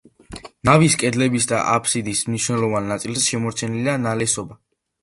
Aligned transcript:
ნავის 0.69 0.95
კედლებისა 1.03 1.49
და 1.53 1.59
აფსიდის 1.75 2.25
მნიშვნელოვან 2.31 2.91
ნაწილზე 2.95 3.25
შემორჩენილია 3.29 3.99
ნალესობა. 4.09 4.61